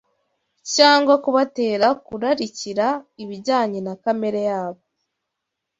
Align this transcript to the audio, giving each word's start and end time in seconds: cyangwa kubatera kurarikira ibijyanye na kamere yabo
cyangwa 0.75 1.13
kubatera 1.23 1.87
kurarikira 2.05 2.87
ibijyanye 3.23 3.79
na 3.87 3.93
kamere 4.03 4.41
yabo 4.49 4.81